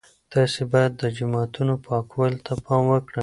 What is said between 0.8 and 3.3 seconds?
د جوماتونو پاکوالي ته پام وکړئ.